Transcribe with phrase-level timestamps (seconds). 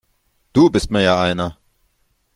[0.53, 1.59] Du bist mir ja einer!